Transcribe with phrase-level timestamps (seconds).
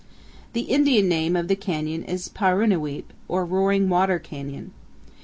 [0.53, 4.71] The Indian name of the canyon is Paru'nuweap, or Roaring Water Canyon.